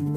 Hola, 0.00 0.16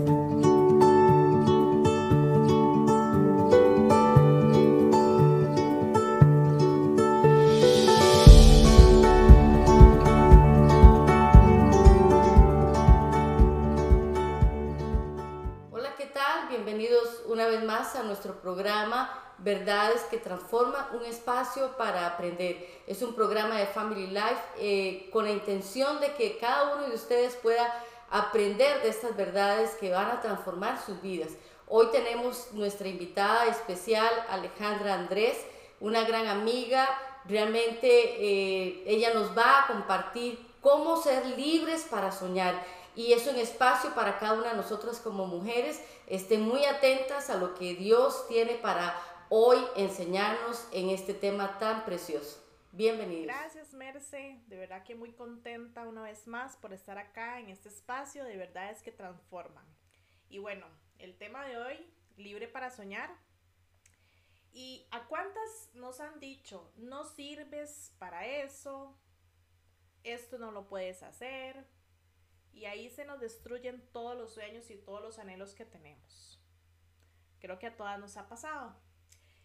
¿qué 15.97 16.05
tal? 16.05 16.47
Bienvenidos 16.47 17.23
una 17.25 17.47
vez 17.47 17.61
más 17.65 17.97
a 17.97 18.03
nuestro 18.03 18.39
programa 18.39 19.35
Verdades 19.39 20.03
que 20.03 20.17
Transforman, 20.17 20.95
un 20.95 21.03
espacio 21.03 21.75
para 21.75 22.07
aprender. 22.07 22.65
Es 22.87 23.01
un 23.01 23.13
programa 23.13 23.57
de 23.57 23.65
Family 23.65 24.07
Life 24.07 24.41
eh, 24.59 25.09
con 25.11 25.25
la 25.25 25.31
intención 25.31 25.99
de 25.99 26.13
que 26.13 26.37
cada 26.37 26.73
uno 26.73 26.87
de 26.87 26.95
ustedes 26.95 27.35
pueda 27.35 27.83
aprender 28.09 28.81
de 28.81 28.89
estas 28.89 29.15
verdades 29.15 29.71
que 29.75 29.91
van 29.91 30.09
a 30.11 30.21
transformar 30.21 30.81
sus 30.83 31.01
vidas. 31.01 31.31
Hoy 31.67 31.87
tenemos 31.91 32.49
nuestra 32.51 32.87
invitada 32.87 33.47
especial, 33.47 34.11
Alejandra 34.29 34.93
Andrés, 34.93 35.37
una 35.79 36.03
gran 36.03 36.27
amiga. 36.27 36.87
Realmente 37.25 37.87
eh, 37.87 38.83
ella 38.85 39.13
nos 39.13 39.35
va 39.37 39.61
a 39.61 39.67
compartir 39.67 40.39
cómo 40.61 41.01
ser 41.01 41.25
libres 41.37 41.87
para 41.89 42.11
soñar. 42.11 42.53
Y 42.95 43.13
es 43.13 43.25
un 43.27 43.37
espacio 43.37 43.95
para 43.95 44.19
cada 44.19 44.33
una 44.33 44.49
de 44.49 44.57
nosotras 44.57 44.99
como 44.99 45.25
mujeres. 45.25 45.81
Estén 46.07 46.41
muy 46.41 46.65
atentas 46.65 47.29
a 47.29 47.37
lo 47.37 47.55
que 47.55 47.73
Dios 47.73 48.27
tiene 48.27 48.53
para 48.55 48.95
hoy 49.29 49.57
enseñarnos 49.75 50.65
en 50.71 50.89
este 50.89 51.15
tema 51.15 51.57
tan 51.57 51.85
precioso. 51.85 52.42
Bienvenidos. 52.75 53.27
Gracias, 53.27 53.71
Merce. 53.75 54.41
De 54.47 54.57
verdad 54.57 54.81
que 54.83 54.95
muy 54.95 55.11
contenta 55.11 55.87
una 55.87 56.01
vez 56.01 56.25
más 56.25 56.57
por 56.57 56.73
estar 56.73 56.97
acá 56.97 57.39
en 57.39 57.49
este 57.49 57.69
espacio 57.69 58.23
de 58.23 58.35
verdades 58.35 58.81
que 58.81 58.91
transforman. 58.91 59.63
Y 60.27 60.39
bueno, 60.39 60.65
el 60.97 61.15
tema 61.15 61.45
de 61.45 61.57
hoy, 61.57 61.87
libre 62.17 62.47
para 62.47 62.71
soñar. 62.71 63.15
¿Y 64.51 64.87
a 64.89 65.07
cuántas 65.07 65.69
nos 65.75 65.99
han 65.99 66.19
dicho, 66.19 66.73
no 66.75 67.05
sirves 67.05 67.93
para 67.99 68.25
eso? 68.25 68.97
Esto 70.03 70.39
no 70.39 70.49
lo 70.49 70.67
puedes 70.67 71.03
hacer. 71.03 71.67
Y 72.53 72.65
ahí 72.65 72.89
se 72.89 73.05
nos 73.05 73.19
destruyen 73.19 73.87
todos 73.91 74.17
los 74.17 74.33
sueños 74.33 74.71
y 74.71 74.77
todos 74.77 75.03
los 75.03 75.19
anhelos 75.19 75.53
que 75.53 75.65
tenemos. 75.65 76.41
Creo 77.39 77.59
que 77.59 77.67
a 77.67 77.77
todas 77.77 77.99
nos 77.99 78.17
ha 78.17 78.27
pasado. 78.27 78.75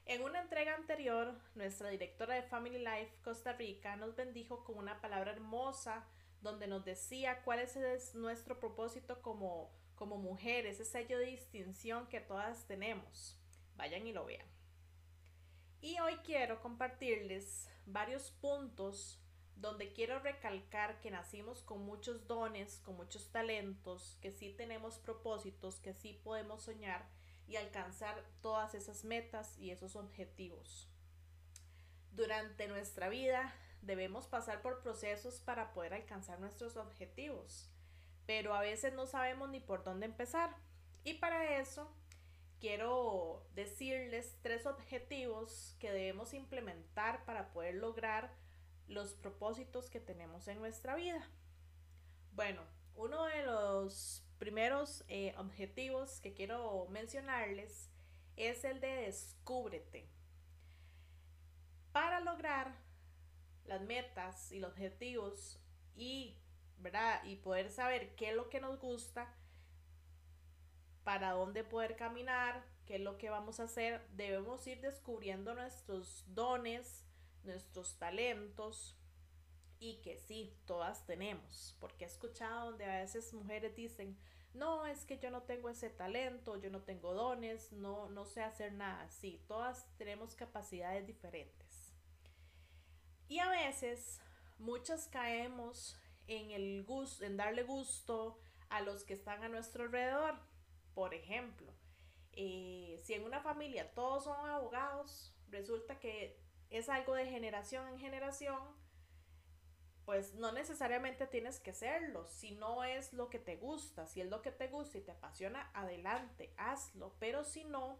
En 0.09 0.23
una 0.23 0.41
entrega 0.41 0.75
anterior, 0.75 1.35
nuestra 1.55 1.91
directora 1.91 2.35
de 2.35 2.43
Family 2.43 2.79
Life 2.79 3.13
Costa 3.23 3.53
Rica 3.53 3.95
nos 3.97 4.17
bendijo 4.17 4.65
con 4.65 4.79
una 4.79 5.03
palabra 5.03 5.33
hermosa 5.33 6.03
donde 6.41 6.67
nos 6.67 6.83
decía 6.83 7.43
cuál 7.45 7.59
es 7.59 8.15
nuestro 8.15 8.59
propósito 8.59 9.21
como, 9.21 9.71
como 9.97 10.17
mujeres, 10.17 10.81
ese 10.81 10.91
sello 10.91 11.19
de 11.19 11.27
distinción 11.27 12.07
que 12.07 12.21
todas 12.21 12.67
tenemos. 12.67 13.39
Vayan 13.77 14.07
y 14.07 14.15
lo 14.15 14.25
vean. 14.25 14.47
Y 15.83 15.99
hoy 15.99 16.17
quiero 16.25 16.63
compartirles 16.63 17.69
varios 17.85 18.31
puntos 18.31 19.23
donde 19.57 19.93
quiero 19.93 20.21
recalcar 20.21 21.01
que 21.03 21.11
nacimos 21.11 21.61
con 21.61 21.85
muchos 21.85 22.27
dones, 22.27 22.79
con 22.79 22.97
muchos 22.97 23.31
talentos, 23.31 24.17
que 24.23 24.33
sí 24.33 24.55
tenemos 24.57 24.99
propósitos, 24.99 25.81
que 25.81 25.93
sí 25.93 26.19
podemos 26.25 26.63
soñar 26.63 27.18
y 27.49 27.57
alcanzar 27.57 28.23
todas 28.43 28.75
esas 28.75 29.05
metas 29.05 29.57
y 29.59 29.71
esos 29.71 29.97
objetivos. 29.97 30.89
Durante 32.13 32.69
nuestra 32.69 33.09
vida 33.09 33.55
debemos 33.81 34.27
pasar 34.27 34.61
por 34.61 34.83
procesos 34.83 35.41
para 35.41 35.73
poder 35.73 35.95
alcanzar 35.95 36.39
nuestros 36.41 36.77
objetivos, 36.77 37.71
pero 38.27 38.55
a 38.55 38.61
veces 38.61 38.93
no 38.93 39.07
sabemos 39.07 39.49
ni 39.49 39.61
por 39.61 39.83
dónde 39.83 40.07
empezar. 40.07 40.55
Y 41.05 41.15
para 41.15 41.59
eso 41.59 41.91
quiero 42.61 43.47
decirles 43.55 44.37
tres 44.43 44.67
objetivos 44.67 45.75
que 45.79 45.91
debemos 45.91 46.35
implementar 46.35 47.25
para 47.25 47.51
poder 47.53 47.77
lograr 47.77 48.35
los 48.89 49.15
propósitos 49.15 49.91
que 49.91 50.01
tenemos 50.01 50.49
en 50.49 50.59
nuestra 50.59 50.97
vida. 50.97 51.27
Bueno, 52.33 52.63
uno 52.95 53.25
de 53.25 53.43
los 53.45 54.25
primeros 54.39 55.05
eh, 55.09 55.35
objetivos 55.39 56.21
que 56.21 56.35
quiero 56.35 56.87
mencionarles 56.91 57.91
es 58.37 58.65
el 58.65 58.81
de 58.81 58.89
descúbrete. 58.89 60.09
Para 61.93 62.21
lograr 62.21 62.75
las 63.65 63.83
metas 63.83 64.53
y 64.53 64.61
los 64.61 64.71
objetivos 64.71 65.61
y, 65.97 66.37
¿verdad? 66.79 67.23
y 67.25 67.37
poder 67.37 67.71
saber 67.71 68.15
qué 68.15 68.31
es 68.31 68.37
lo 68.37 68.49
que 68.49 68.61
nos 68.61 68.79
gusta, 68.79 69.35
para 71.05 71.33
dónde 71.33 71.65
poder 71.65 71.97
caminar, 71.97 72.63
qué 72.87 72.97
es 72.97 73.01
lo 73.01 73.19
que 73.19 73.31
vamos 73.31 73.61
a 73.61 73.65
hacer, 73.65 74.07
debemos 74.11 74.67
ir 74.67 74.81
descubriendo 74.81 75.55
nuestros 75.55 76.25
dones, 76.29 77.07
nuestros 77.45 77.99
talentos, 77.99 78.98
y 79.81 79.97
que 80.03 80.17
sí, 80.19 80.57
todas 80.67 81.07
tenemos, 81.07 81.77
porque 81.81 82.05
he 82.05 82.09
escuchado 82.09 82.71
donde 82.71 82.85
a 82.85 83.01
veces 83.01 83.33
mujeres 83.33 83.77
dicen, 83.77 84.17
no, 84.55 84.87
es 84.87 85.05
que 85.05 85.19
yo 85.19 85.31
no 85.31 85.43
tengo 85.43 85.69
ese 85.69 85.91
talento, 85.91 86.57
yo 86.57 86.71
no 86.71 86.83
tengo 86.83 87.15
dones, 87.15 87.73
no, 87.73 88.09
no 88.09 88.25
sé 88.25 88.43
hacer 88.43 88.73
nada. 88.73 89.09
Sí, 89.11 89.41
todas 89.47 89.87
tenemos 89.99 90.35
capacidades 90.35 91.07
diferentes. 91.07 91.95
Y 93.29 93.39
a 93.39 93.51
veces 93.51 94.21
muchas 94.59 95.07
caemos 95.07 95.97
en 96.27 96.51
el 96.51 96.83
gusto, 96.85 97.25
en 97.25 97.37
darle 97.37 97.63
gusto 97.63 98.39
a 98.69 98.81
los 98.81 99.05
que 99.05 99.15
están 99.15 99.45
a 99.45 99.49
nuestro 99.49 99.85
alrededor. 99.85 100.35
Por 100.95 101.15
ejemplo, 101.15 101.73
eh, 102.33 102.99
si 103.05 103.15
en 103.15 103.25
una 103.25 103.41
familia 103.41 103.93
todos 103.95 104.25
son 104.25 104.49
abogados, 104.49 105.33
resulta 105.51 105.99
que 106.01 106.37
es 106.71 106.89
algo 106.89 107.15
de 107.15 107.27
generación 107.27 107.87
en 107.89 107.99
generación 107.99 108.59
pues 110.09 110.35
no 110.37 110.53
necesariamente 110.53 111.27
tienes 111.27 111.61
que 111.61 111.75
serlo, 111.75 112.27
si 112.29 112.53
no 112.53 112.83
es 112.83 113.13
lo 113.13 113.29
que 113.29 113.39
te 113.39 113.57
gusta, 113.57 114.07
si 114.07 114.23
es 114.23 114.31
lo 114.31 114.41
que 114.41 114.51
te 114.51 114.69
gusta 114.69 114.97
y 114.97 115.03
te 115.03 115.11
apasiona, 115.11 115.71
adelante, 115.75 116.51
hazlo, 116.57 117.15
pero 117.19 117.45
si 117.45 117.65
no, 117.65 117.99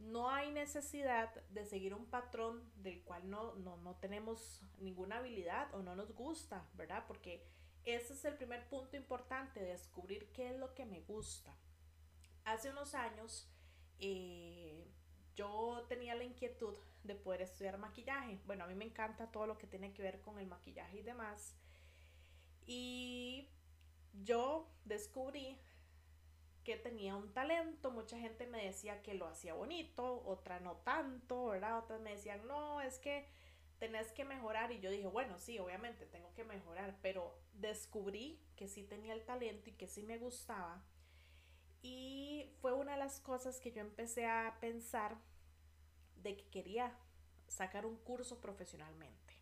no 0.00 0.30
hay 0.30 0.50
necesidad 0.50 1.32
de 1.50 1.64
seguir 1.64 1.94
un 1.94 2.06
patrón 2.06 2.68
del 2.82 3.04
cual 3.04 3.30
no, 3.30 3.54
no, 3.54 3.76
no 3.76 3.94
tenemos 4.00 4.64
ninguna 4.78 5.18
habilidad 5.18 5.72
o 5.76 5.82
no 5.84 5.94
nos 5.94 6.12
gusta, 6.12 6.68
¿verdad? 6.74 7.04
Porque 7.06 7.46
ese 7.84 8.14
es 8.14 8.24
el 8.24 8.34
primer 8.34 8.68
punto 8.68 8.96
importante, 8.96 9.62
descubrir 9.62 10.32
qué 10.32 10.50
es 10.50 10.58
lo 10.58 10.74
que 10.74 10.86
me 10.86 11.02
gusta. 11.02 11.54
Hace 12.44 12.70
unos 12.70 12.96
años 12.96 13.48
eh, 14.00 14.90
yo 15.36 15.86
tenía 15.88 16.16
la 16.16 16.24
inquietud 16.24 16.74
de 17.06 17.14
poder 17.14 17.42
estudiar 17.42 17.78
maquillaje. 17.78 18.40
Bueno, 18.46 18.64
a 18.64 18.66
mí 18.66 18.74
me 18.74 18.84
encanta 18.84 19.30
todo 19.30 19.46
lo 19.46 19.58
que 19.58 19.66
tiene 19.66 19.92
que 19.92 20.02
ver 20.02 20.20
con 20.20 20.38
el 20.38 20.46
maquillaje 20.46 20.98
y 20.98 21.02
demás. 21.02 21.56
Y 22.66 23.48
yo 24.24 24.68
descubrí 24.84 25.58
que 26.64 26.76
tenía 26.76 27.14
un 27.14 27.32
talento. 27.32 27.90
Mucha 27.90 28.18
gente 28.18 28.46
me 28.46 28.64
decía 28.64 29.02
que 29.02 29.14
lo 29.14 29.26
hacía 29.26 29.54
bonito, 29.54 30.22
otra 30.26 30.58
no 30.58 30.78
tanto, 30.78 31.46
¿verdad? 31.46 31.78
Otras 31.78 32.00
me 32.00 32.10
decían, 32.10 32.46
no, 32.46 32.80
es 32.80 32.98
que 32.98 33.26
tenés 33.78 34.10
que 34.10 34.24
mejorar. 34.24 34.72
Y 34.72 34.80
yo 34.80 34.90
dije, 34.90 35.06
bueno, 35.06 35.38
sí, 35.38 35.58
obviamente 35.58 36.06
tengo 36.06 36.34
que 36.34 36.44
mejorar, 36.44 36.98
pero 37.02 37.38
descubrí 37.54 38.42
que 38.56 38.66
sí 38.66 38.82
tenía 38.82 39.14
el 39.14 39.24
talento 39.24 39.70
y 39.70 39.74
que 39.74 39.86
sí 39.86 40.02
me 40.02 40.18
gustaba. 40.18 40.82
Y 41.82 42.50
fue 42.60 42.72
una 42.72 42.92
de 42.92 42.98
las 42.98 43.20
cosas 43.20 43.60
que 43.60 43.70
yo 43.70 43.80
empecé 43.80 44.26
a 44.26 44.56
pensar 44.60 45.16
de 46.26 46.36
que 46.36 46.48
quería 46.48 46.92
sacar 47.46 47.86
un 47.86 47.96
curso 47.98 48.40
profesionalmente. 48.40 49.34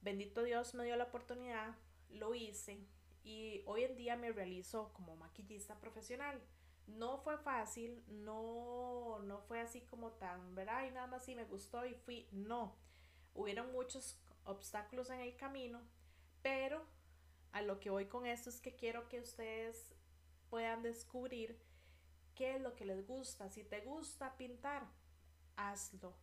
Bendito 0.00 0.42
Dios 0.42 0.74
me 0.74 0.84
dio 0.84 0.96
la 0.96 1.04
oportunidad, 1.04 1.76
lo 2.08 2.34
hice 2.34 2.78
y 3.22 3.62
hoy 3.66 3.84
en 3.84 3.96
día 3.96 4.16
me 4.16 4.32
realizo 4.32 4.92
como 4.94 5.14
maquillista 5.16 5.78
profesional. 5.78 6.40
No 6.86 7.18
fue 7.18 7.36
fácil, 7.38 8.02
no, 8.08 9.20
no 9.24 9.42
fue 9.42 9.60
así 9.60 9.82
como 9.82 10.12
tan, 10.12 10.54
¿verdad? 10.54 10.86
Y 10.86 10.90
nada 10.90 11.06
más 11.06 11.24
si 11.24 11.34
me 11.34 11.44
gustó 11.44 11.84
y 11.86 11.94
fui, 11.94 12.26
no. 12.32 12.74
Hubieron 13.34 13.70
muchos 13.72 14.18
obstáculos 14.44 15.10
en 15.10 15.20
el 15.20 15.36
camino, 15.36 15.80
pero 16.42 16.84
a 17.52 17.62
lo 17.62 17.78
que 17.78 17.90
voy 17.90 18.06
con 18.06 18.26
esto 18.26 18.48
es 18.48 18.60
que 18.60 18.74
quiero 18.74 19.08
que 19.08 19.20
ustedes 19.20 19.94
puedan 20.50 20.82
descubrir 20.82 21.60
qué 22.34 22.56
es 22.56 22.60
lo 22.60 22.74
que 22.74 22.86
les 22.86 23.06
gusta. 23.06 23.50
Si 23.50 23.62
te 23.62 23.80
gusta 23.82 24.36
pintar, 24.36 24.88
hazlo. 25.56 26.14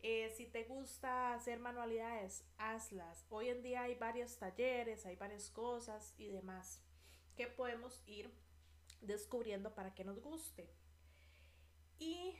Eh, 0.00 0.30
si 0.36 0.46
te 0.46 0.64
gusta 0.64 1.34
hacer 1.34 1.58
manualidades, 1.58 2.44
hazlas. 2.56 3.26
Hoy 3.30 3.48
en 3.48 3.62
día 3.62 3.82
hay 3.82 3.96
varios 3.96 4.38
talleres, 4.38 5.06
hay 5.06 5.16
varias 5.16 5.50
cosas 5.50 6.14
y 6.18 6.28
demás 6.28 6.80
que 7.36 7.48
podemos 7.48 8.02
ir 8.06 8.32
descubriendo 9.00 9.74
para 9.74 9.94
que 9.94 10.04
nos 10.04 10.20
guste. 10.20 10.70
Y 11.98 12.34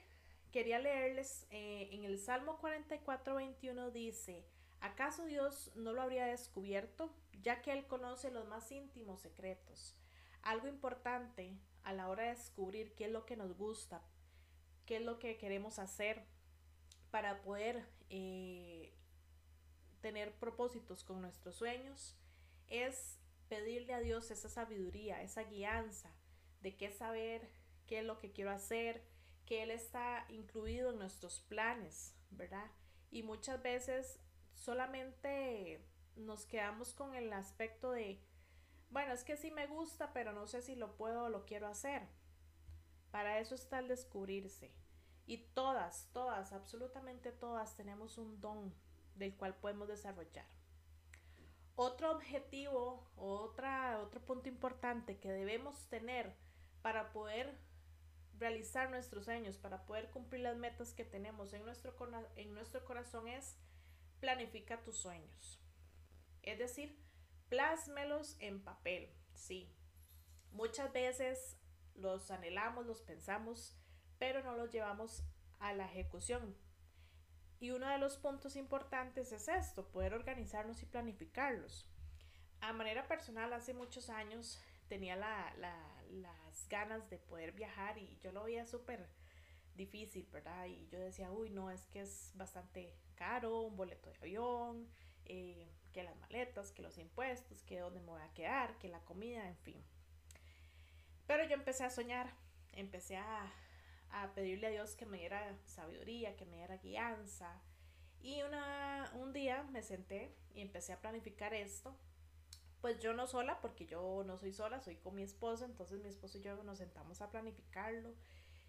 quería 0.53 0.79
leerles 0.79 1.47
eh, 1.51 1.89
en 1.93 2.05
el 2.05 2.19
Salmo 2.19 2.59
44, 2.59 3.35
21 3.35 3.91
dice, 3.91 4.45
¿acaso 4.81 5.25
Dios 5.25 5.73
no 5.75 5.93
lo 5.93 6.03
habría 6.03 6.27
descubierto, 6.27 7.13
ya 7.43 7.61
que 7.61 7.73
Él 7.73 7.87
conoce 7.87 8.31
los 8.31 8.47
más 8.47 8.71
íntimos 8.71 9.21
secretos? 9.21 9.97
Algo 10.43 10.69
importante 10.69 11.59
a 11.83 11.93
la 11.93 12.09
hora 12.09 12.25
de 12.25 12.31
descubrir 12.31 12.95
qué 12.95 13.07
es 13.07 13.11
lo 13.11 13.27
que 13.27 13.37
nos 13.37 13.57
gusta, 13.57 14.03
qué 14.89 14.97
es 14.97 15.03
lo 15.03 15.19
que 15.19 15.37
queremos 15.37 15.79
hacer 15.79 16.25
para 17.11 17.43
poder 17.43 17.87
eh, 18.09 18.95
tener 20.01 20.33
propósitos 20.37 21.05
con 21.05 21.21
nuestros 21.21 21.57
sueños, 21.57 22.17
es 22.69 23.19
pedirle 23.51 23.93
a 23.93 24.01
Dios 24.01 24.31
esa 24.31 24.49
sabiduría, 24.49 25.23
esa 25.23 25.43
guianza 25.43 26.11
de 26.63 26.75
qué 26.79 26.91
saber, 26.91 27.51
qué 27.87 27.99
es 27.99 28.07
lo 28.07 28.19
que 28.19 28.33
quiero 28.33 28.51
hacer, 28.51 29.05
que 29.45 29.63
Él 29.63 29.73
está 29.73 30.25
incluido 30.31 30.91
en 30.91 30.99
nuestros 30.99 31.41
planes, 31.41 32.15
¿verdad? 32.31 32.71
Y 33.11 33.23
muchas 33.23 33.63
veces 33.63 34.19
solamente 34.55 35.85
nos 36.17 36.47
quedamos 36.47 36.95
con 36.95 37.15
el 37.15 37.31
aspecto 37.35 37.91
de, 37.91 38.23
bueno, 38.89 39.13
es 39.13 39.23
que 39.23 39.37
sí 39.37 39.51
me 39.51 39.67
gusta, 39.67 40.15
pero 40.15 40.33
no 40.33 40.47
sé 40.47 40.63
si 40.63 40.77
lo 40.77 40.97
puedo 40.97 41.25
o 41.25 41.29
lo 41.29 41.45
quiero 41.45 41.67
hacer. 41.67 42.09
Para 43.11 43.39
eso 43.39 43.55
está 43.55 43.79
el 43.79 43.89
descubrirse. 43.89 44.73
Y 45.27 45.39
todas, 45.55 46.09
todas, 46.13 46.53
absolutamente 46.53 47.33
todas 47.33 47.75
tenemos 47.75 48.19
un 48.19 48.41
don 48.41 48.73
del 49.17 49.37
cual 49.37 49.55
podemos 49.57 49.89
desarrollar. 49.89 50.47
Otro 51.77 52.11
objetivo, 52.11 53.07
otra, 53.17 54.01
otro 54.01 54.21
punto 54.21 54.49
importante 54.49 55.19
que 55.19 55.31
debemos 55.31 55.87
tener 55.89 56.35
para 56.83 57.13
poder 57.13 57.57
realizar 58.39 58.91
nuestros 58.91 59.27
sueños, 59.27 59.59
para 59.59 59.85
poder 59.87 60.11
cumplir 60.11 60.43
las 60.43 60.57
metas 60.57 60.93
que 60.93 61.05
tenemos 61.05 61.53
en 61.53 61.65
nuestro, 61.65 61.95
en 62.37 62.55
nuestro 62.55 62.85
corazón 62.85 63.29
es 63.29 63.57
planifica 64.21 64.83
tus 64.83 64.97
sueños. 64.97 65.61
Es 66.43 66.59
decir, 66.59 66.99
plásmelos 67.49 68.37
en 68.41 68.63
papel, 68.63 69.13
sí. 69.35 69.73
Muchas 70.53 70.93
veces 70.93 71.57
los 71.99 72.31
anhelamos, 72.31 72.87
los 72.87 73.03
pensamos, 73.03 73.77
pero 74.19 74.43
no 74.43 74.57
los 74.57 74.71
llevamos 74.73 75.23
a 75.59 75.73
la 75.73 75.87
ejecución. 75.87 76.57
Y 77.61 77.71
uno 77.71 77.89
de 77.89 77.99
los 77.99 78.17
puntos 78.17 78.57
importantes 78.57 79.33
es 79.33 79.49
esto, 79.49 79.89
poder 79.89 80.15
organizarnos 80.15 80.83
y 80.83 80.87
planificarlos. 80.87 81.89
A 82.61 82.73
manera 82.73 83.07
personal, 83.09 83.53
hace 83.53 83.75
muchos 83.75 84.11
años 84.11 84.61
tenía 84.89 85.17
la, 85.17 85.53
las 86.11 86.69
ganas 86.69 87.09
de 87.11 87.19
poder 87.19 87.53
viajar 87.53 87.99
y 87.99 88.19
yo 88.19 88.33
lo 88.33 88.45
veía 88.45 88.65
súper 88.65 89.09
difícil, 89.75 90.27
¿verdad? 90.33 90.67
Y 90.67 90.87
yo 90.89 90.99
decía, 90.99 91.31
uy, 91.31 91.51
no, 91.51 91.71
es 91.71 91.87
que 91.87 92.01
es 92.01 92.33
bastante 92.35 92.95
caro, 93.15 93.61
un 93.61 93.77
boleto 93.77 94.11
de 94.11 94.17
avión, 94.19 94.89
eh, 95.25 95.69
que 95.93 96.03
las 96.03 96.17
maletas, 96.17 96.73
que 96.73 96.83
los 96.83 96.99
impuestos, 96.99 97.63
que 97.63 97.81
dónde 97.81 98.01
me 98.01 98.07
voy 98.07 98.23
a 98.23 98.35
quedar, 98.35 98.79
que 98.79 98.89
la 98.89 99.01
comida, 99.01 99.49
en 99.49 99.57
fin. 99.57 99.85
Pero 101.29 101.45
yo 101.45 101.55
empecé 101.55 101.85
a 101.85 101.91
soñar, 101.91 102.29
empecé 102.73 103.17
a, 103.17 103.53
a 104.11 104.35
pedirle 104.35 104.67
a 104.67 104.71
Dios 104.71 104.97
que 104.97 105.07
me 105.07 105.19
diera 105.19 105.57
sabiduría, 105.65 106.35
que 106.35 106.45
me 106.45 106.57
diera 106.57 106.79
guianza. 106.79 107.63
Y 108.21 108.43
una, 108.43 109.13
un 109.15 109.33
día 109.33 109.63
me 109.71 109.83
senté 109.83 110.35
y 110.53 110.61
empecé 110.61 110.93
a 110.93 111.01
planificar 111.01 111.55
esto. 111.55 111.97
Pues 112.81 112.99
yo 112.99 113.13
no 113.13 113.29
sola, 113.29 113.61
porque 113.61 113.87
yo 113.87 114.25
no 114.27 114.39
soy 114.39 114.53
sola, 114.53 114.81
soy 114.81 114.97
con 114.97 115.15
mi 115.15 115.23
esposo, 115.23 115.65
entonces 115.65 116.01
mi 116.01 116.09
esposo 116.09 116.39
y 116.39 116.43
yo 116.43 116.61
nos 116.65 116.79
sentamos 116.79 117.21
a 117.21 117.31
planificarlo 117.31 118.13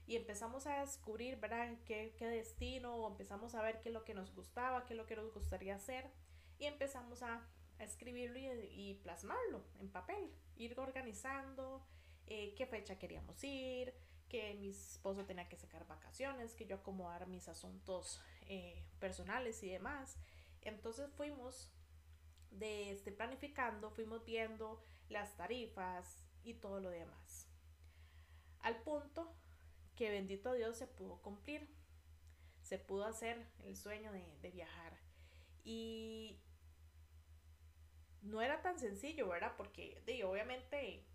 y 0.06 0.16
empezamos 0.16 0.66
a 0.66 0.80
descubrir, 0.80 1.40
¿verdad?, 1.40 1.78
qué, 1.86 2.16
qué 2.18 2.26
destino, 2.26 2.96
o 2.96 3.12
empezamos 3.12 3.54
a 3.54 3.62
ver 3.62 3.80
qué 3.82 3.90
es 3.90 3.94
lo 3.94 4.04
que 4.04 4.16
nos 4.16 4.34
gustaba, 4.34 4.86
qué 4.86 4.94
es 4.94 4.98
lo 4.98 5.06
que 5.06 5.16
nos 5.16 5.32
gustaría 5.32 5.76
hacer, 5.76 6.10
y 6.58 6.66
empezamos 6.66 7.22
a, 7.24 7.48
escribirlo 7.78 8.40
y, 8.40 9.00
plasmarlo 9.04 9.64
en 9.80 9.90
papel, 9.90 10.34
ir 10.58 10.78
organizando 10.80 11.82
eh, 12.30 12.54
qué 12.56 12.66
fecha 12.68 13.00
queríamos 13.00 13.44
ir, 13.44 13.94
que 14.30 14.54
mi 14.54 14.70
esposo 14.70 15.26
tenía 15.26 15.50
que 15.50 15.58
sacar 15.58 15.88
vacaciones, 15.88 16.54
que 16.54 16.68
yo 16.68 16.78
acomodar 16.78 17.28
mis 17.28 17.48
asuntos 17.48 18.22
eh, 18.48 18.86
personales 19.00 19.62
y 19.64 19.70
demás. 19.70 20.18
Entonces 20.62 21.10
fuimos 21.18 21.72
de 22.52 22.92
este, 22.92 23.12
planificando, 23.12 23.90
fuimos 23.90 24.24
viendo 24.26 24.84
las 25.10 25.36
tarifas 25.36 26.24
y 26.44 26.54
todo 26.54 26.80
lo 26.80 26.92
demás. 26.92 27.48
Al 28.62 28.82
punto 28.84 29.34
que 29.96 30.12
bendito 30.12 30.54
Dios 30.54 30.78
se 30.78 30.86
pudo 30.86 31.22
cumplir, 31.22 31.68
se 32.62 32.78
pudo 32.78 33.06
hacer 33.06 33.48
el 33.66 33.76
sueño 33.76 34.12
de, 34.12 34.52
viajar. 34.52 34.98
Y 35.64 36.40
no 38.22 38.42
era 38.42 38.62
tan 38.62 38.78
sencillo, 38.78 39.28
¿verdad? 39.28 39.54
Porque 39.58 40.02
obviamente 40.24 41.09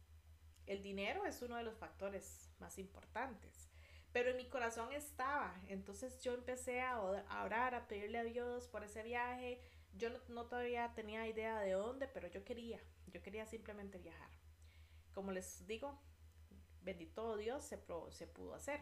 el 0.66 0.82
dinero 0.82 1.26
es 1.26 1.42
uno 1.42 1.56
de 1.56 1.62
los 1.62 1.76
factores 1.76 2.50
más 2.58 2.78
importantes. 2.78 3.68
Pero 4.12 4.30
en 4.30 4.36
mi 4.36 4.48
corazón 4.48 4.92
estaba. 4.92 5.54
Entonces 5.68 6.22
yo 6.22 6.34
empecé 6.34 6.80
a 6.80 7.00
orar, 7.00 7.74
a 7.74 7.88
pedirle 7.88 8.18
a 8.18 8.24
Dios 8.24 8.68
por 8.68 8.84
ese 8.84 9.02
viaje. 9.02 9.60
Yo 9.96 10.08
no, 10.28 10.46
todavía 10.46 10.92
tenía 10.94 11.26
idea 11.26 11.58
de 11.60 11.72
dónde, 11.72 12.06
pero 12.08 12.28
yo 12.28 12.44
quería. 12.44 12.80
Yo 13.08 13.22
quería 13.22 13.46
simplemente 13.46 13.98
viajar. 13.98 14.30
Como 15.12 15.32
les 15.32 15.66
digo, 15.66 16.00
bendito 16.82 17.36
Dios, 17.36 17.64
se, 17.64 17.78
se 18.10 18.26
pudo 18.26 18.54
hacer. 18.54 18.80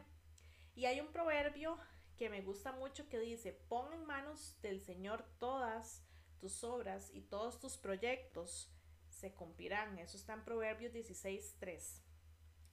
Y 0.75 0.87
hay 0.87 1.01
un 1.01 1.13
proverbio 1.13 1.79
que 2.17 2.31
me 2.31 2.43
gusta 2.43 2.73
mucho 2.73 3.09
que 3.09 3.19
dice, 3.19 3.53
pon 3.69 3.93
en 3.93 4.05
manos 4.05 4.57
del 4.63 4.81
Señor 4.81 5.25
todas 5.39 6.03
tus 6.39 6.63
obras 6.65 7.11
y 7.13 7.23
todos 7.23 7.59
tus 7.59 7.77
proyectos 7.77 8.71
se 9.23 9.33
cumplirán. 9.33 9.99
Eso 10.01 10.17
está 10.17 10.33
en 10.35 10.45
Proverbios 10.45 10.93
16.3. 10.93 12.03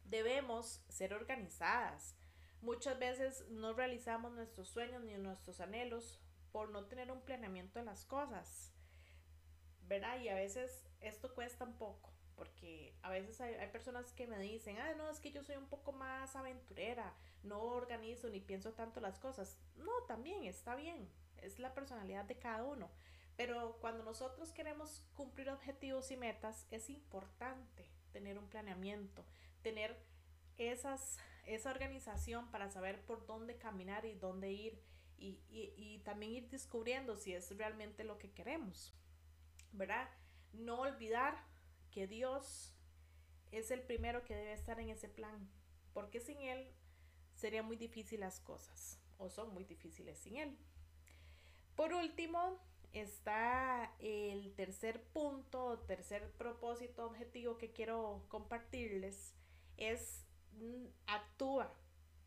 Debemos 0.06 0.84
ser 0.90 1.14
organizadas. 1.14 2.16
Muchas 2.62 2.98
veces 2.98 3.48
no 3.52 3.74
realizamos 3.74 4.34
nuestros 4.34 4.68
sueños 4.68 5.04
ni 5.04 5.14
nuestros 5.14 5.62
anhelos 5.62 6.20
por 6.52 6.72
no 6.72 6.86
tener 6.88 7.12
un 7.12 7.22
planeamiento 7.22 7.78
de 7.78 7.86
las 7.86 8.04
cosas. 8.04 8.74
¿Verdad? 9.84 10.20
Y 10.22 10.30
a 10.30 10.34
veces 10.34 10.88
esto 11.02 11.36
cuesta 11.36 11.66
un 11.66 11.78
poco, 11.78 12.12
porque 12.36 12.96
a 13.04 13.12
veces 13.12 13.40
hay, 13.42 13.54
hay, 13.56 13.70
personas 13.70 14.12
que 14.14 14.28
me 14.28 14.40
dicen, 14.40 14.78
ah, 14.80 14.94
no, 14.98 15.10
es 15.10 15.20
que 15.20 15.32
yo 15.32 15.44
soy 15.44 15.56
un 15.56 15.68
poco 15.68 15.92
más 15.92 16.36
aventurera, 16.36 17.14
no 17.44 17.62
organizo 17.62 18.30
ni 18.30 18.40
pienso 18.40 18.74
tanto 18.74 19.02
las 19.02 19.20
cosas. 19.20 19.58
No, 19.78 19.92
también 20.08 20.44
está 20.46 20.76
bien, 20.76 21.10
es 21.38 21.60
la 21.60 21.74
personalidad 21.74 22.26
de 22.26 22.38
cada 22.38 22.64
uno. 22.64 22.90
Pero 23.40 23.78
cuando 23.80 24.04
nosotros 24.04 24.52
queremos 24.52 25.02
cumplir 25.14 25.50
objetivos 25.50 26.12
y 26.12 26.18
metas, 26.18 26.68
es 26.72 26.90
importante 26.90 27.90
tener 28.12 28.38
un 28.38 28.50
planeamiento, 28.50 29.24
tener 29.62 29.98
esas, 30.58 31.18
esa 31.46 31.72
organización 31.72 32.52
para 32.52 32.70
saber 32.70 33.02
por 33.06 33.26
dónde 33.26 33.56
caminar 33.56 34.04
y 34.04 34.14
dónde 34.14 34.52
ir 34.52 34.84
y, 35.18 35.40
y 35.50 36.02
también 36.04 36.34
ir 36.34 36.50
descubriendo 36.50 37.16
si 37.16 37.34
es 37.34 37.56
realmente 37.56 38.04
lo 38.04 38.18
que 38.18 38.30
queremos, 38.30 38.94
¿verdad? 39.72 40.10
No 40.52 40.82
olvidar 40.82 41.42
que 41.92 42.08
Dios 42.08 42.76
es 43.54 43.72
el 43.72 43.82
primero 43.84 44.26
que 44.26 44.36
debe 44.36 44.52
estar 44.52 44.82
en 44.82 44.90
ese 44.90 45.08
plan, 45.08 45.50
porque 45.94 46.20
sin 46.20 46.42
Él 46.42 46.70
serían 47.36 47.68
muy 47.68 47.78
difíciles 47.78 48.20
las 48.20 48.42
cosas, 48.42 49.00
o 49.18 49.30
son 49.30 49.54
muy 49.54 49.64
difíciles 49.64 50.20
sin 50.20 50.36
Él. 50.36 50.58
Por 51.78 51.94
último, 51.94 52.60
está 52.94 53.94
el 54.00 54.54
tercer 54.56 55.02
punto, 55.14 55.80
tercer 55.88 56.32
propósito, 56.32 57.06
objetivo 57.06 57.58
que 57.58 57.72
quiero 57.72 58.26
compartirles, 58.30 59.36
es 59.78 60.26
mm, 60.54 60.86
actúa, 61.08 61.74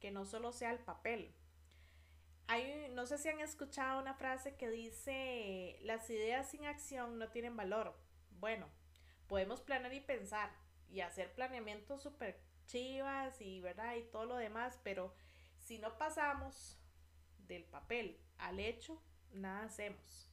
que 0.00 0.10
no 0.10 0.24
solo 0.24 0.52
sea 0.52 0.70
el 0.70 0.78
papel. 0.78 1.34
Hay, 2.48 2.90
no 2.92 3.06
sé 3.06 3.18
si 3.18 3.28
han 3.28 3.40
escuchado 3.40 4.00
una 4.00 4.14
frase 4.14 4.56
que 4.56 4.68
dice, 4.68 5.78
las 5.82 6.08
ideas 6.10 6.50
sin 6.50 6.66
acción 6.66 7.18
no 7.18 7.28
tienen 7.30 7.56
valor. 7.56 7.96
Bueno, 8.30 8.68
podemos 9.28 9.60
planear 9.60 9.94
y 9.94 10.00
pensar 10.00 10.50
y 10.88 11.00
hacer 11.00 11.32
planeamientos 11.34 12.02
súper 12.02 12.40
chivas 12.66 13.40
y, 13.40 13.60
¿verdad? 13.60 13.96
y 13.96 14.02
todo 14.04 14.26
lo 14.26 14.36
demás, 14.36 14.78
pero 14.82 15.14
si 15.58 15.78
no 15.78 15.96
pasamos 15.98 16.78
del 17.46 17.64
papel 17.64 18.20
al 18.38 18.60
hecho, 18.60 19.02
nada 19.32 19.64
hacemos. 19.64 20.31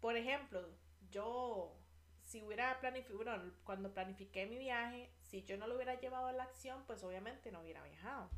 Por 0.00 0.16
ejemplo, 0.16 0.66
yo, 1.10 1.76
si 2.22 2.42
hubiera 2.42 2.80
planificado, 2.80 3.52
cuando 3.64 3.92
planifiqué 3.92 4.46
mi 4.46 4.58
viaje, 4.58 5.10
si 5.22 5.42
yo 5.44 5.56
no 5.58 5.66
lo 5.66 5.74
hubiera 5.74 6.00
llevado 6.00 6.26
a 6.26 6.32
la 6.32 6.44
acción, 6.44 6.82
pues 6.86 7.02
obviamente 7.02 7.52
no 7.52 7.60
hubiera 7.60 7.82
viajado. 7.82 8.30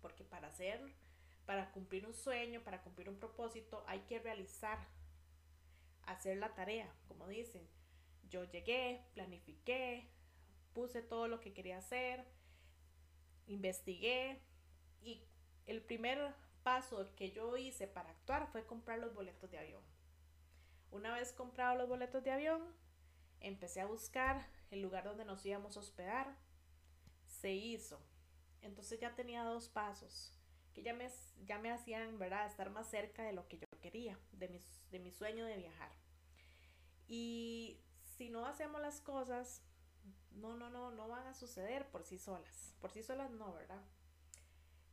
Porque 0.00 0.24
para 0.24 0.48
hacer, 0.48 0.80
para 1.46 1.72
cumplir 1.72 2.06
un 2.06 2.14
sueño, 2.14 2.62
para 2.62 2.82
cumplir 2.82 3.08
un 3.08 3.18
propósito, 3.18 3.82
hay 3.88 4.00
que 4.00 4.20
realizar, 4.20 4.78
hacer 6.04 6.36
la 6.38 6.54
tarea, 6.54 6.92
como 7.08 7.26
dicen. 7.26 7.66
Yo 8.28 8.44
llegué, 8.44 9.04
planifiqué, 9.14 10.08
puse 10.74 11.02
todo 11.02 11.26
lo 11.28 11.40
que 11.40 11.54
quería 11.54 11.78
hacer, 11.78 12.24
investigué 13.46 14.40
y 15.00 15.24
el 15.66 15.82
primer 15.82 16.34
paso 16.62 17.14
que 17.16 17.32
yo 17.32 17.56
hice 17.56 17.88
para 17.88 18.10
actuar 18.10 18.46
fue 18.52 18.66
comprar 18.66 18.98
los 18.98 19.14
boletos 19.14 19.50
de 19.50 19.58
avión. 19.58 19.82
Una 20.90 21.12
vez 21.14 21.32
comprado 21.32 21.76
los 21.76 21.88
boletos 21.88 22.24
de 22.24 22.30
avión, 22.30 22.62
empecé 23.40 23.80
a 23.80 23.86
buscar 23.86 24.48
el 24.70 24.82
lugar 24.82 25.04
donde 25.04 25.24
nos 25.24 25.44
íbamos 25.44 25.76
a 25.76 25.80
hospedar. 25.80 26.36
Se 27.26 27.52
hizo. 27.52 28.00
Entonces 28.62 28.98
ya 29.00 29.14
tenía 29.14 29.44
dos 29.44 29.68
pasos 29.68 30.34
que 30.74 30.82
ya 30.82 30.94
me, 30.94 31.10
ya 31.44 31.58
me 31.58 31.72
hacían, 31.72 32.18
¿verdad?, 32.18 32.46
estar 32.46 32.70
más 32.70 32.88
cerca 32.88 33.22
de 33.24 33.32
lo 33.32 33.48
que 33.48 33.58
yo 33.58 33.66
quería, 33.80 34.18
de, 34.32 34.60
de 34.90 34.98
mi 35.00 35.10
sueño 35.10 35.44
de 35.44 35.56
viajar. 35.56 35.90
Y 37.08 37.80
si 38.16 38.28
no 38.28 38.46
hacemos 38.46 38.80
las 38.80 39.00
cosas, 39.00 39.62
no, 40.32 40.54
no, 40.56 40.70
no, 40.70 40.90
no 40.90 41.08
van 41.08 41.26
a 41.26 41.34
suceder 41.34 41.88
por 41.90 42.04
sí 42.04 42.18
solas. 42.18 42.74
Por 42.80 42.92
sí 42.92 43.02
solas 43.02 43.30
no, 43.30 43.52
¿verdad? 43.54 43.82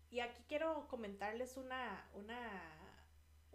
Y 0.09 0.21
aquí 0.21 0.43
quiero 0.47 0.87
comentarles 0.87 1.57
una, 1.57 2.09
una, 2.13 2.84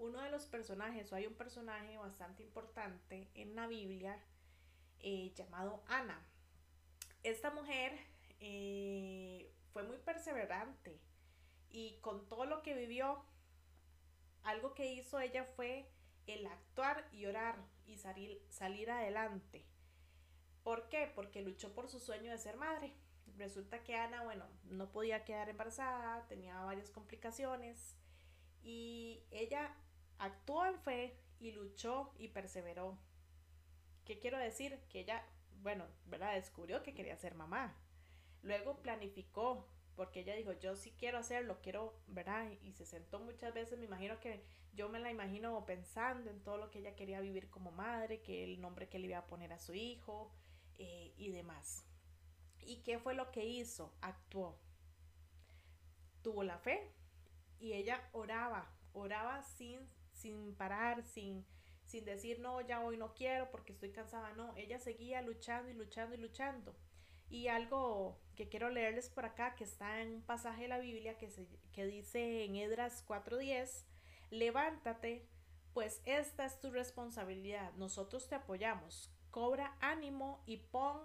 uno 0.01 0.21
de 0.23 0.31
los 0.31 0.47
personajes, 0.47 1.13
o 1.13 1.15
hay 1.15 1.27
un 1.27 1.35
personaje 1.35 1.97
bastante 1.99 2.43
importante 2.43 3.31
en 3.35 3.55
la 3.55 3.67
Biblia 3.67 4.19
eh, 4.99 5.33
llamado 5.35 5.83
Ana. 5.87 6.27
Esta 7.23 7.51
mujer 7.51 7.99
eh, 8.41 9.53
fue 9.73 9.83
muy 9.83 9.99
perseverante 9.99 10.99
y 11.69 11.99
con 12.01 12.27
todo 12.29 12.47
lo 12.47 12.63
que 12.63 12.75
vivió, 12.75 13.23
algo 14.43 14.73
que 14.75 14.91
hizo 14.91 15.21
ella 15.21 15.45
fue 15.45 15.87
el 16.27 16.47
actuar 16.47 17.07
y 17.13 17.27
orar 17.27 17.57
y 17.87 17.99
salir, 17.99 18.43
salir 18.49 18.91
adelante. 18.91 19.67
¿Por 20.63 20.89
qué? 20.89 21.13
Porque 21.15 21.43
luchó 21.43 21.75
por 21.75 21.89
su 21.89 22.01
sueño 22.01 22.33
de 22.33 22.39
ser 22.39 22.57
madre. 22.57 22.95
Resulta 23.37 23.83
que 23.85 23.97
Ana, 23.97 24.23
bueno, 24.23 24.47
no 24.65 24.91
podía 24.91 25.25
quedar 25.25 25.51
embarazada, 25.51 26.27
tenía 26.27 26.59
varias 26.61 26.91
complicaciones 26.91 27.97
y 28.63 29.25
ella 29.31 29.75
actuó 30.21 30.65
en 30.67 30.79
fe 30.79 31.17
y 31.41 31.53
luchó 31.53 32.13
y 32.19 32.29
perseveró. 32.29 32.97
¿Qué 34.05 34.19
quiero 34.19 34.39
decir? 34.39 34.79
Que 34.89 35.01
ella, 35.01 35.25
bueno, 35.63 35.87
¿verdad? 36.07 36.35
Descubrió 36.35 36.83
que 36.83 36.95
quería 36.95 37.17
ser 37.17 37.35
mamá. 37.35 37.75
Luego 38.43 38.79
planificó, 38.83 39.67
porque 39.97 40.21
ella 40.21 40.35
dijo, 40.35 40.53
yo 40.53 40.77
sí 40.77 40.95
quiero 40.97 41.19
hacerlo, 41.19 41.59
quiero, 41.63 41.95
¿verdad? 42.07 42.51
Y 42.63 42.73
se 42.73 42.87
sentó 42.87 43.19
muchas 43.19 43.53
veces, 43.53 43.79
me 43.79 43.85
imagino 43.87 44.21
que 44.21 44.45
yo 44.73 44.89
me 44.89 45.01
la 45.01 45.11
imagino 45.11 45.65
pensando 45.67 46.31
en 46.31 46.43
todo 46.43 46.57
lo 46.57 46.71
que 46.71 46.79
ella 46.79 46.97
quería 46.97 47.21
vivir 47.21 47.51
como 47.51 47.73
madre, 47.73 48.23
que 48.23 48.45
el 48.45 48.61
nombre 48.61 48.89
que 48.89 48.99
le 48.99 49.09
iba 49.09 49.19
a 49.19 49.27
poner 49.27 49.53
a 49.53 49.59
su 49.59 49.75
hijo 49.75 50.33
eh, 50.79 51.13
y 51.17 51.31
demás. 51.31 51.85
¿Y 52.61 52.77
qué 52.83 52.99
fue 52.99 53.15
lo 53.15 53.31
que 53.31 53.45
hizo? 53.45 53.93
Actuó. 54.01 54.59
Tuvo 56.23 56.43
la 56.43 56.59
fe 56.59 56.93
y 57.59 57.73
ella 57.73 58.09
oraba, 58.13 58.71
oraba 58.93 59.43
sin, 59.43 59.81
sin 60.21 60.55
parar, 60.55 61.03
sin, 61.03 61.45
sin 61.85 62.05
decir, 62.05 62.39
no, 62.41 62.61
ya 62.61 62.81
hoy 62.81 62.97
no 62.97 63.15
quiero 63.15 63.51
porque 63.51 63.73
estoy 63.73 63.91
cansada. 63.91 64.33
No, 64.35 64.55
ella 64.57 64.79
seguía 64.79 65.23
luchando 65.23 65.71
y 65.71 65.75
luchando 65.75 66.15
y 66.15 66.19
luchando. 66.19 66.77
Y 67.29 67.49
algo 67.49 68.21
que 68.35 68.49
quiero 68.49 68.71
leerles 68.71 69.09
por 69.09 69.25
acá, 69.25 69.55
que 69.55 69.65
está 69.65 70.01
en 70.01 70.15
un 70.15 70.23
pasaje 70.23 70.63
de 70.63 70.69
la 70.69 70.79
Biblia 70.79 71.17
que, 71.17 71.31
se, 71.31 71.47
que 71.73 71.87
dice 71.87 72.45
en 72.45 72.57
Edras 72.57 73.07
4.10, 73.07 73.85
levántate, 74.31 75.29
pues 75.73 76.03
esta 76.05 76.45
es 76.45 76.59
tu 76.61 76.71
responsabilidad, 76.71 77.73
nosotros 77.75 78.29
te 78.29 78.35
apoyamos, 78.35 79.13
cobra 79.31 79.77
ánimo 79.81 80.43
y 80.47 80.57
pon 80.57 81.01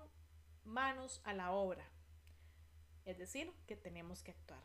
manos 0.63 1.21
a 1.23 1.33
la 1.33 1.51
obra. 1.51 1.87
Es 3.05 3.19
decir, 3.19 3.53
que 3.67 3.75
tenemos 3.75 4.23
que 4.23 4.31
actuar, 4.31 4.63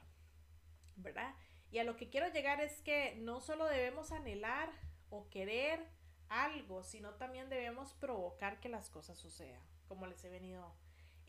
¿verdad? 0.97 1.35
Y 1.71 1.79
a 1.79 1.85
lo 1.85 1.97
que 1.97 2.09
quiero 2.09 2.29
llegar 2.33 2.61
es 2.61 2.81
que 2.83 3.15
no 3.17 3.41
solo 3.41 3.67
debemos 3.67 4.11
anhelar 4.13 4.71
o 5.09 5.29
querer 5.31 5.87
algo, 6.29 6.83
sino 6.83 7.15
también 7.15 7.49
debemos 7.49 7.93
provocar 7.95 8.61
que 8.61 8.69
las 8.69 8.91
cosas 8.91 9.19
sucedan, 9.19 9.63
como 9.89 10.07
les 10.07 10.25
he 10.25 10.31
venido 10.31 10.73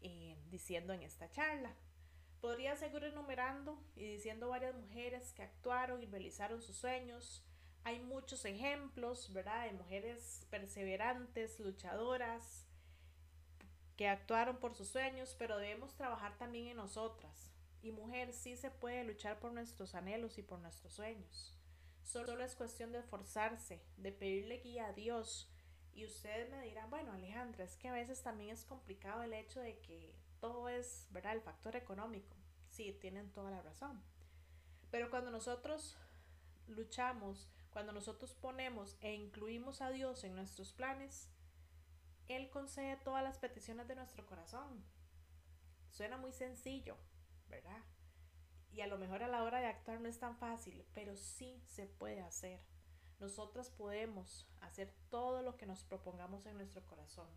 eh, 0.02 0.36
diciendo 0.50 0.94
en 0.94 1.04
esta 1.04 1.30
charla. 1.32 1.74
Podría 2.40 2.76
seguir 2.76 3.04
enumerando 3.04 3.78
y 3.96 4.06
diciendo 4.06 4.50
varias 4.50 4.76
mujeres 4.76 5.32
que 5.34 5.44
actuaron 5.44 6.02
y 6.02 6.08
realizaron 6.08 6.62
sus 6.62 6.76
sueños. 6.76 7.44
Hay 7.84 8.00
muchos 8.00 8.46
ejemplos, 8.46 9.32
¿verdad? 9.34 9.66
De 9.66 9.74
mujeres 9.74 10.48
perseverantes, 10.50 11.60
luchadoras, 11.60 12.66
que 13.96 14.08
actuaron 14.08 14.58
por 14.58 14.74
sus 14.74 14.88
sueños, 14.88 15.36
pero 15.38 15.58
debemos 15.58 15.96
trabajar 15.96 16.36
también 16.40 16.68
en 16.68 16.78
nosotras. 16.78 17.51
Y 17.82 17.92
mujer, 17.92 18.34
sí 18.34 18.56
se 18.58 18.70
puede 18.70 19.04
luchar 19.04 19.40
por 19.40 19.52
nuestros 19.52 19.96
anhelos 19.96 20.38
y 20.38 20.44
por 20.44 20.60
nuestros 20.60 20.94
sueños. 20.94 21.58
Solo 22.04 22.44
es 22.44 22.56
cuestión 22.56 22.92
de 22.92 23.00
esforzarse, 23.00 23.82
de 23.98 24.12
pedirle 24.12 24.60
guía 24.60 24.88
a 24.88 24.94
Dios, 24.94 25.52
y 25.94 26.06
ustedes 26.06 26.50
me 26.50 26.62
dirán, 26.62 26.90
bueno, 26.90 27.12
Alejandra, 27.12 27.64
es 27.64 27.76
que 27.76 27.90
a 27.90 27.94
veces 27.94 28.24
también 28.24 28.52
es 28.52 28.64
complicado 28.64 29.24
el 29.24 29.34
hecho 29.34 29.60
de 29.60 29.78
que 29.80 30.16
todo 30.40 30.70
es, 30.70 31.08
¿verdad? 31.12 31.34
El 31.34 31.42
factor 31.42 31.76
económico. 31.76 32.36
Sí, 32.70 32.98
tienen 33.02 33.32
toda 33.32 33.52
la 33.52 33.62
razón. 33.62 34.02
Pero 34.90 35.10
cuando 35.10 35.32
nosotros 35.32 35.98
luchamos, 36.68 37.50
cuando 37.72 37.92
nosotros 37.92 38.34
ponemos 38.34 38.98
e 39.02 39.14
incluimos 39.14 39.82
a 39.82 39.92
Dios 39.92 40.24
en 40.24 40.36
nuestros 40.36 40.72
planes, 40.72 41.30
Él 42.28 42.50
concede 42.50 42.96
todas 42.98 43.24
las 43.24 43.38
peticiones 43.38 43.88
de 43.88 43.96
nuestro 43.96 44.26
corazón. 44.26 44.84
Suena 45.90 46.18
muy 46.18 46.32
sencillo, 46.32 46.98
¿verdad? 47.52 47.84
Y 48.72 48.82
a 48.82 48.88
lo 48.88 48.98
mejor 48.98 49.22
a 49.22 49.28
la 49.28 49.44
hora 49.44 49.60
de 49.60 49.68
actuar 49.68 50.02
no 50.02 50.08
es 50.08 50.18
tan 50.18 50.36
fácil, 50.38 50.84
pero 50.96 51.16
sí 51.16 51.62
se 51.68 51.86
puede 51.86 52.22
hacer 52.22 52.62
nosotras 53.22 53.70
podemos 53.70 54.48
hacer 54.62 54.92
todo 55.12 55.44
lo 55.44 55.56
que 55.56 55.68
nos 55.68 55.84
propongamos 55.84 56.44
en 56.48 56.58
nuestro 56.58 56.84
corazón. 56.88 57.28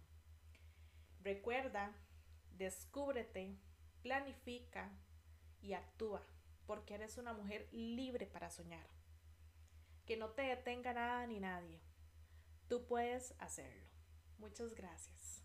Recuerda, 1.21 1.94
descúbrete, 2.52 3.59
planifica 4.02 4.90
y 5.61 5.75
actúa, 5.75 6.26
porque 6.66 6.94
eres 6.94 7.18
una 7.18 7.35
mujer 7.35 7.68
libre 7.71 8.26
para 8.26 8.50
soñar. 8.50 8.87
Que 10.06 10.16
no 10.16 10.30
te 10.30 10.42
detenga 10.42 10.94
nada 10.94 11.26
ni 11.26 11.38
nadie. 11.38 11.83
Tú 12.66 12.87
puedes 12.87 13.35
hacerlo. 13.38 13.85
Muchas 14.38 14.75
gracias. 14.75 15.44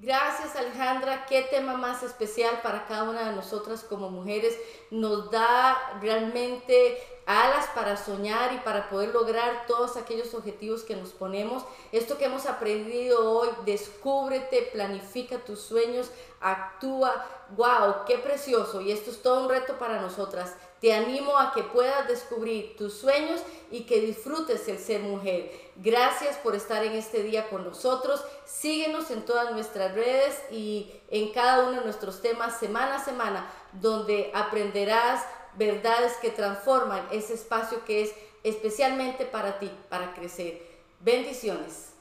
Gracias 0.00 0.54
Alejandra, 0.54 1.26
qué 1.26 1.42
tema 1.42 1.76
más 1.76 2.04
especial 2.04 2.60
para 2.62 2.86
cada 2.86 3.02
una 3.02 3.30
de 3.30 3.34
nosotras 3.34 3.82
como 3.82 4.10
mujeres. 4.10 4.56
Nos 4.92 5.28
da 5.32 5.98
realmente 6.00 7.02
alas 7.26 7.66
para 7.74 7.96
soñar 7.96 8.52
y 8.52 8.58
para 8.58 8.88
poder 8.90 9.12
lograr 9.12 9.66
todos 9.66 9.96
aquellos 9.96 10.34
objetivos 10.34 10.84
que 10.84 10.94
nos 10.94 11.10
ponemos. 11.10 11.64
Esto 11.90 12.16
que 12.16 12.26
hemos 12.26 12.46
aprendido 12.46 13.28
hoy, 13.28 13.48
descúbrete, 13.66 14.70
planifica 14.72 15.38
tus 15.38 15.62
sueños, 15.62 16.12
actúa. 16.40 17.26
¡Wow! 17.56 18.04
¡Qué 18.06 18.18
precioso! 18.18 18.80
Y 18.80 18.92
esto 18.92 19.10
es 19.10 19.20
todo 19.20 19.42
un 19.42 19.48
reto 19.48 19.80
para 19.80 20.00
nosotras. 20.00 20.54
Te 20.80 20.94
animo 20.94 21.36
a 21.36 21.52
que 21.52 21.62
puedas 21.64 22.06
descubrir 22.06 22.76
tus 22.76 22.94
sueños 22.94 23.40
y 23.70 23.82
que 23.82 24.00
disfrutes 24.00 24.68
el 24.68 24.78
ser 24.78 25.00
mujer. 25.00 25.50
Gracias 25.76 26.36
por 26.36 26.54
estar 26.54 26.84
en 26.84 26.92
este 26.92 27.22
día 27.22 27.48
con 27.48 27.64
nosotros. 27.64 28.24
Síguenos 28.44 29.10
en 29.10 29.24
todas 29.24 29.52
nuestras 29.52 29.94
redes 29.94 30.40
y 30.50 30.92
en 31.10 31.32
cada 31.32 31.64
uno 31.64 31.78
de 31.78 31.84
nuestros 31.84 32.22
temas 32.22 32.58
semana 32.58 32.96
a 32.96 33.04
semana, 33.04 33.50
donde 33.72 34.30
aprenderás 34.34 35.24
verdades 35.54 36.12
que 36.22 36.30
transforman 36.30 37.08
ese 37.10 37.34
espacio 37.34 37.84
que 37.84 38.02
es 38.02 38.14
especialmente 38.44 39.26
para 39.26 39.58
ti, 39.58 39.70
para 39.88 40.14
crecer. 40.14 40.62
Bendiciones. 41.00 41.97